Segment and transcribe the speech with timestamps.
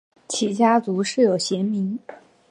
[0.27, 1.99] 其家族世有贤名。